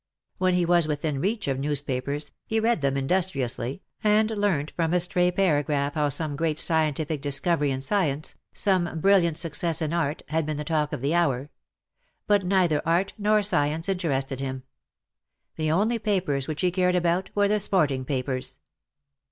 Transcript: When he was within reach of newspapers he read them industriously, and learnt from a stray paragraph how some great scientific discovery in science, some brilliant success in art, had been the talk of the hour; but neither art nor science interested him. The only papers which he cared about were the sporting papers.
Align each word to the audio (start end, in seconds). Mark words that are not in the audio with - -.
When 0.39 0.55
he 0.55 0.65
was 0.65 0.87
within 0.87 1.21
reach 1.21 1.47
of 1.47 1.59
newspapers 1.59 2.31
he 2.47 2.59
read 2.59 2.81
them 2.81 2.97
industriously, 2.97 3.83
and 4.03 4.31
learnt 4.31 4.71
from 4.71 4.95
a 4.95 4.99
stray 4.99 5.29
paragraph 5.29 5.93
how 5.93 6.09
some 6.09 6.35
great 6.35 6.59
scientific 6.59 7.21
discovery 7.21 7.69
in 7.69 7.81
science, 7.81 8.33
some 8.51 8.99
brilliant 8.99 9.37
success 9.37 9.79
in 9.79 9.93
art, 9.93 10.23
had 10.29 10.43
been 10.47 10.57
the 10.57 10.63
talk 10.63 10.91
of 10.91 11.01
the 11.01 11.13
hour; 11.13 11.51
but 12.25 12.43
neither 12.43 12.81
art 12.83 13.13
nor 13.19 13.43
science 13.43 13.87
interested 13.87 14.39
him. 14.39 14.63
The 15.55 15.69
only 15.69 15.99
papers 15.99 16.47
which 16.47 16.61
he 16.61 16.71
cared 16.71 16.95
about 16.95 17.29
were 17.35 17.47
the 17.47 17.59
sporting 17.59 18.03
papers. 18.03 18.57